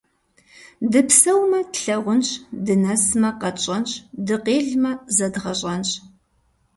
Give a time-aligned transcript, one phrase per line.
[0.91, 2.27] Дыпсэумэ- тлъагъунщ,
[2.65, 3.91] дынэсмэ– къэтщӏэнщ,
[4.25, 5.89] дыкъелмэ– зэдгъэщӏэнщ.